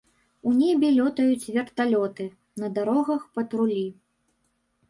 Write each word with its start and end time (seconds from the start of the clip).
У 0.51 0.53
небе 0.61 0.87
лётаюць 0.95 1.49
верталёты, 1.57 2.25
на 2.63 2.73
дарогах 2.79 3.21
патрулі. 3.37 3.85